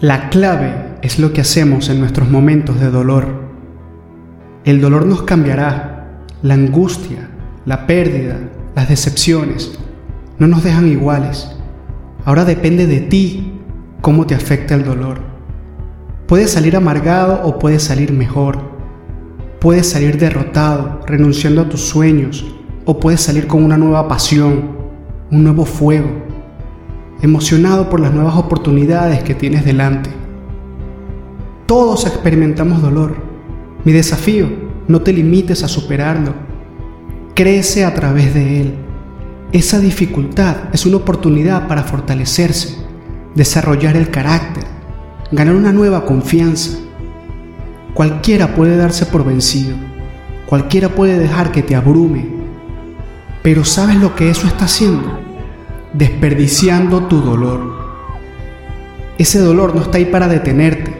La 0.00 0.28
clave 0.30 0.94
es 1.02 1.18
lo 1.18 1.32
que 1.32 1.40
hacemos 1.40 1.88
en 1.88 1.98
nuestros 1.98 2.30
momentos 2.30 2.78
de 2.78 2.88
dolor. 2.88 3.26
El 4.64 4.80
dolor 4.80 5.04
nos 5.06 5.22
cambiará, 5.22 6.20
la 6.40 6.54
angustia, 6.54 7.28
la 7.66 7.84
pérdida, 7.88 8.36
las 8.76 8.88
decepciones, 8.88 9.76
no 10.38 10.46
nos 10.46 10.62
dejan 10.62 10.86
iguales. 10.86 11.50
Ahora 12.24 12.44
depende 12.44 12.86
de 12.86 13.00
ti 13.00 13.54
cómo 14.00 14.24
te 14.24 14.36
afecta 14.36 14.76
el 14.76 14.84
dolor. 14.84 15.18
Puedes 16.28 16.52
salir 16.52 16.76
amargado 16.76 17.40
o 17.42 17.58
puedes 17.58 17.82
salir 17.82 18.12
mejor. 18.12 18.60
Puedes 19.58 19.90
salir 19.90 20.16
derrotado, 20.16 21.00
renunciando 21.08 21.62
a 21.62 21.68
tus 21.68 21.80
sueños, 21.80 22.46
o 22.84 23.00
puedes 23.00 23.20
salir 23.20 23.48
con 23.48 23.64
una 23.64 23.76
nueva 23.76 24.06
pasión, 24.06 24.76
un 25.32 25.42
nuevo 25.42 25.64
fuego, 25.64 26.27
emocionado 27.20 27.90
por 27.90 28.00
las 28.00 28.12
nuevas 28.12 28.36
oportunidades 28.36 29.22
que 29.22 29.34
tienes 29.34 29.64
delante. 29.64 30.10
Todos 31.66 32.06
experimentamos 32.06 32.80
dolor. 32.80 33.16
Mi 33.84 33.92
desafío, 33.92 34.48
no 34.88 35.02
te 35.02 35.12
limites 35.12 35.62
a 35.62 35.68
superarlo. 35.68 36.34
Crece 37.34 37.84
a 37.84 37.94
través 37.94 38.34
de 38.34 38.60
él. 38.60 38.74
Esa 39.52 39.78
dificultad 39.78 40.56
es 40.72 40.84
una 40.86 40.98
oportunidad 40.98 41.68
para 41.68 41.82
fortalecerse, 41.82 42.76
desarrollar 43.34 43.96
el 43.96 44.10
carácter, 44.10 44.64
ganar 45.32 45.54
una 45.54 45.72
nueva 45.72 46.04
confianza. 46.04 46.78
Cualquiera 47.94 48.54
puede 48.54 48.76
darse 48.76 49.06
por 49.06 49.24
vencido, 49.24 49.74
cualquiera 50.46 50.90
puede 50.90 51.18
dejar 51.18 51.50
que 51.50 51.62
te 51.62 51.74
abrume, 51.74 52.28
pero 53.42 53.64
¿sabes 53.64 53.96
lo 53.96 54.14
que 54.14 54.28
eso 54.28 54.46
está 54.46 54.66
haciendo? 54.66 55.27
Desperdiciando 55.92 57.04
tu 57.04 57.20
dolor. 57.20 57.88
Ese 59.18 59.40
dolor 59.40 59.74
no 59.74 59.82
está 59.82 59.98
ahí 59.98 60.04
para 60.04 60.28
detenerte, 60.28 60.96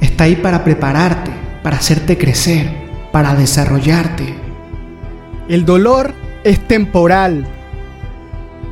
está 0.00 0.24
ahí 0.24 0.36
para 0.36 0.62
prepararte, 0.62 1.32
para 1.62 1.78
hacerte 1.78 2.16
crecer, 2.16 2.70
para 3.10 3.34
desarrollarte. 3.34 4.34
El 5.48 5.64
dolor 5.64 6.14
es 6.44 6.60
temporal, 6.68 7.46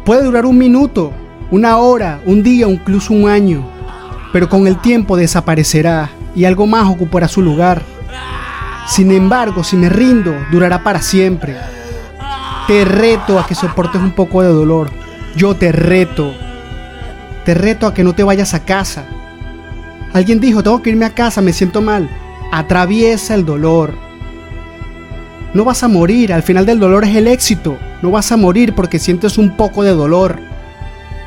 Puede 0.05 0.24
durar 0.24 0.47
un 0.47 0.56
minuto, 0.56 1.12
una 1.50 1.77
hora, 1.77 2.20
un 2.25 2.42
día 2.42 2.66
incluso 2.66 3.12
un 3.12 3.28
año, 3.28 3.62
pero 4.32 4.48
con 4.48 4.66
el 4.66 4.80
tiempo 4.80 5.16
desaparecerá 5.16 6.10
y 6.34 6.47
algo 6.47 6.66
más 6.66 6.88
ocupará 6.88 7.28
su 7.28 7.42
lugar. 7.42 7.82
Sin 8.88 9.12
embargo, 9.12 9.62
si 9.62 9.77
me 9.77 9.88
rindo, 9.91 10.34
durará 10.50 10.82
para 10.82 11.02
siempre. 11.02 11.54
Te 12.66 12.84
reto 12.84 13.38
a 13.38 13.47
que 13.47 13.54
soportes 13.54 14.00
un 14.00 14.12
poco 14.12 14.42
de 14.42 14.48
dolor. 14.48 14.91
Yo 15.36 15.54
te 15.54 15.72
reto. 15.72 16.34
Te 17.44 17.54
reto 17.54 17.86
a 17.86 17.94
que 17.94 18.04
no 18.04 18.14
te 18.14 18.22
vayas 18.22 18.54
a 18.54 18.64
casa. 18.64 19.04
Alguien 20.12 20.40
dijo, 20.40 20.62
tengo 20.62 20.82
que 20.82 20.90
irme 20.90 21.04
a 21.04 21.14
casa, 21.14 21.40
me 21.40 21.52
siento 21.52 21.80
mal. 21.80 22.10
Atraviesa 22.52 23.34
el 23.34 23.44
dolor. 23.44 23.94
No 25.54 25.64
vas 25.64 25.82
a 25.82 25.88
morir, 25.88 26.32
al 26.32 26.42
final 26.42 26.66
del 26.66 26.80
dolor 26.80 27.04
es 27.04 27.16
el 27.16 27.28
éxito. 27.28 27.78
No 28.02 28.10
vas 28.10 28.30
a 28.32 28.36
morir 28.36 28.74
porque 28.74 28.98
sientes 28.98 29.38
un 29.38 29.56
poco 29.56 29.82
de 29.82 29.90
dolor. 29.90 30.38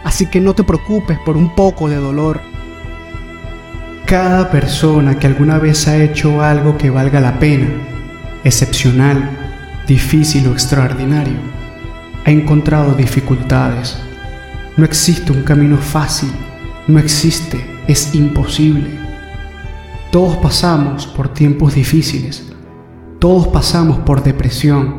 Así 0.03 0.25
que 0.25 0.41
no 0.41 0.53
te 0.53 0.63
preocupes 0.63 1.17
por 1.25 1.37
un 1.37 1.55
poco 1.55 1.87
de 1.87 1.95
dolor. 1.95 2.41
Cada 4.05 4.51
persona 4.51 5.17
que 5.17 5.27
alguna 5.27 5.59
vez 5.59 5.87
ha 5.87 5.97
hecho 5.97 6.41
algo 6.41 6.77
que 6.77 6.89
valga 6.89 7.21
la 7.21 7.39
pena, 7.39 7.67
excepcional, 8.43 9.29
difícil 9.87 10.45
o 10.47 10.51
extraordinario, 10.51 11.37
ha 12.25 12.31
encontrado 12.31 12.93
dificultades. 12.93 13.97
No 14.77 14.85
existe 14.85 15.31
un 15.31 15.43
camino 15.43 15.77
fácil, 15.77 16.31
no 16.87 16.99
existe, 16.99 17.63
es 17.87 18.15
imposible. 18.15 18.89
Todos 20.11 20.37
pasamos 20.37 21.07
por 21.07 21.29
tiempos 21.29 21.75
difíciles 21.75 22.53
todos 23.23 23.47
pasamos 23.47 23.99
por 23.99 24.21
depresión, 24.21 24.95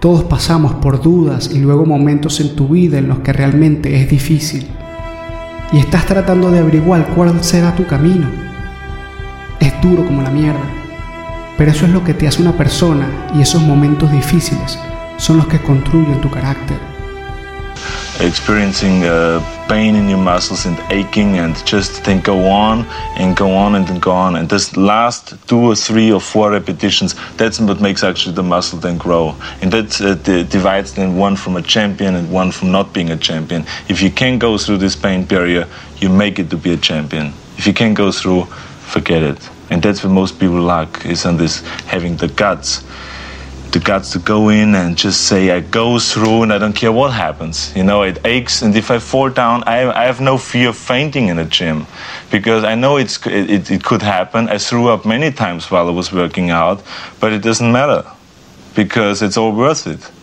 todos 0.00 0.24
pasamos 0.24 0.74
por 0.74 1.00
dudas 1.00 1.50
y 1.50 1.58
luego 1.60 1.86
momentos 1.86 2.40
en 2.40 2.54
tu 2.54 2.68
vida 2.68 2.98
en 2.98 3.08
los 3.08 3.20
que 3.20 3.32
realmente 3.32 4.02
es 4.02 4.10
difícil. 4.10 4.66
Y 5.72 5.78
estás 5.78 6.04
tratando 6.04 6.50
de 6.50 6.58
averiguar 6.58 7.06
cuál 7.16 7.42
será 7.42 7.74
tu 7.74 7.86
camino. 7.86 8.26
Es 9.60 9.72
duro 9.80 10.04
como 10.04 10.20
la 10.20 10.28
mierda, 10.28 10.60
pero 11.56 11.70
eso 11.70 11.86
es 11.86 11.92
lo 11.92 12.04
que 12.04 12.12
te 12.12 12.28
hace 12.28 12.42
una 12.42 12.52
persona 12.52 13.08
y 13.34 13.40
esos 13.40 13.62
momentos 13.62 14.12
difíciles 14.12 14.78
son 15.18 15.36
los 15.36 15.46
que 15.46 15.58
construyen 15.58 16.20
tu 16.20 16.30
carácter. 16.30 16.78
experiencing 18.20 19.04
uh, 19.04 19.40
pain 19.68 19.94
in 19.94 20.08
your 20.08 20.18
muscles 20.18 20.66
and 20.66 20.76
aching 20.90 21.38
and 21.38 21.54
just 21.64 22.04
then 22.04 22.20
go 22.20 22.48
on 22.48 22.84
and 23.16 23.36
go 23.36 23.54
on 23.54 23.76
and 23.76 23.86
then 23.86 24.00
go 24.00 24.10
on. 24.10 24.36
And 24.36 24.48
this 24.48 24.76
last 24.76 25.36
two 25.46 25.58
or 25.58 25.76
three 25.76 26.10
or 26.10 26.20
four 26.20 26.50
repetitions 26.50 27.14
that's 27.36 27.60
what 27.60 27.80
makes 27.80 28.02
actually 28.02 28.34
the 28.34 28.42
muscle 28.42 28.78
then 28.78 28.98
grow. 28.98 29.36
And 29.62 29.72
that 29.72 30.00
uh, 30.00 30.14
divides 30.44 30.94
then 30.94 31.16
one 31.16 31.36
from 31.36 31.56
a 31.56 31.62
champion 31.62 32.16
and 32.16 32.30
one 32.32 32.50
from 32.50 32.72
not 32.72 32.92
being 32.92 33.10
a 33.10 33.16
champion. 33.16 33.64
If 33.88 34.02
you 34.02 34.10
can 34.10 34.38
go 34.38 34.58
through 34.58 34.78
this 34.78 34.96
pain 34.96 35.24
barrier 35.24 35.68
you 35.98 36.08
make 36.08 36.38
it 36.38 36.50
to 36.50 36.56
be 36.56 36.72
a 36.72 36.76
champion. 36.76 37.32
If 37.56 37.66
you 37.66 37.72
can't 37.72 37.96
go 37.96 38.10
through 38.10 38.46
forget 38.88 39.22
it. 39.22 39.48
And 39.70 39.82
that's 39.82 40.02
what 40.02 40.10
most 40.12 40.40
people 40.40 40.60
lack 40.60 41.04
is 41.06 41.26
on 41.26 41.36
this 41.36 41.60
having 41.86 42.16
the 42.16 42.28
guts 42.28 42.82
the 43.72 43.78
guts 43.78 44.12
to 44.12 44.18
go 44.18 44.48
in 44.48 44.74
and 44.74 44.96
just 44.96 45.26
say 45.26 45.50
I 45.50 45.60
go 45.60 45.98
through 45.98 46.42
and 46.42 46.52
I 46.52 46.58
don't 46.58 46.74
care 46.74 46.92
what 46.92 47.12
happens. 47.12 47.74
You 47.76 47.84
know, 47.84 48.02
it 48.02 48.18
aches, 48.24 48.62
and 48.62 48.74
if 48.74 48.90
I 48.90 48.98
fall 48.98 49.30
down, 49.30 49.64
I, 49.66 49.90
I 49.90 50.04
have 50.06 50.20
no 50.20 50.38
fear 50.38 50.70
of 50.70 50.76
fainting 50.76 51.28
in 51.28 51.38
a 51.38 51.44
gym 51.44 51.86
because 52.30 52.64
I 52.64 52.74
know 52.74 52.96
it's, 52.96 53.24
it, 53.26 53.70
it 53.70 53.84
could 53.84 54.02
happen. 54.02 54.48
I 54.48 54.58
threw 54.58 54.88
up 54.88 55.04
many 55.04 55.30
times 55.30 55.70
while 55.70 55.88
I 55.88 55.92
was 55.92 56.12
working 56.12 56.50
out, 56.50 56.82
but 57.20 57.32
it 57.32 57.42
doesn't 57.42 57.70
matter 57.70 58.04
because 58.74 59.22
it's 59.22 59.36
all 59.36 59.52
worth 59.52 59.86
it. 59.86 60.17